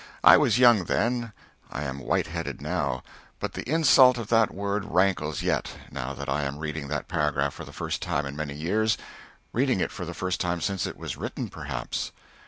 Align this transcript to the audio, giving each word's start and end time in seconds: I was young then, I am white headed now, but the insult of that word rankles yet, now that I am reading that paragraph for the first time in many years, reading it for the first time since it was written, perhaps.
I 0.23 0.35
was 0.35 0.57
young 0.57 0.85
then, 0.85 1.31
I 1.71 1.83
am 1.83 1.99
white 1.99 2.25
headed 2.25 2.59
now, 2.59 3.03
but 3.39 3.53
the 3.53 3.69
insult 3.69 4.17
of 4.17 4.29
that 4.29 4.51
word 4.51 4.83
rankles 4.83 5.43
yet, 5.43 5.69
now 5.91 6.15
that 6.15 6.27
I 6.27 6.41
am 6.43 6.57
reading 6.57 6.87
that 6.87 7.07
paragraph 7.07 7.53
for 7.53 7.65
the 7.65 7.71
first 7.71 8.01
time 8.01 8.25
in 8.25 8.35
many 8.35 8.55
years, 8.55 8.97
reading 9.53 9.79
it 9.79 9.91
for 9.91 10.05
the 10.05 10.15
first 10.15 10.41
time 10.41 10.59
since 10.59 10.87
it 10.87 10.97
was 10.97 11.17
written, 11.17 11.49
perhaps. 11.51 12.11